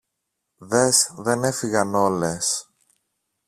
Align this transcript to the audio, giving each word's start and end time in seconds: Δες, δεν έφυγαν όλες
Δες, 0.57 1.11
δεν 1.17 1.43
έφυγαν 1.43 1.95
όλες 1.95 2.67